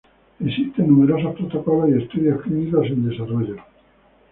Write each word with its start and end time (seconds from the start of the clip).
Existen 0.43 0.87
numerosos 0.87 1.35
protocolos 1.35 1.91
y 1.91 2.01
estudios 2.01 2.41
clínicos 2.41 2.87
en 2.87 3.07
desarrollo. 3.07 3.57